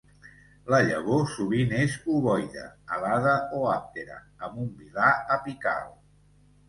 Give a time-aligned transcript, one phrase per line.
[0.73, 2.65] La llavor sovint és ovoide,
[2.97, 5.87] alada o àptera, amb un vilà apical.